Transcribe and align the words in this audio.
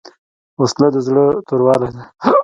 وسله 0.61 0.87
د 0.93 0.97
زړه 1.07 1.25
توروالی 1.47 1.89
دی 1.95 2.03